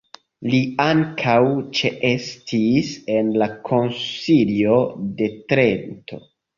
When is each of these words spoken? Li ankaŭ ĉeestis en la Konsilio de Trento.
Li 0.53 0.61
ankaŭ 0.85 1.35
ĉeestis 1.81 2.91
en 3.19 3.31
la 3.45 3.51
Konsilio 3.71 4.85
de 5.23 5.33
Trento. 5.53 6.25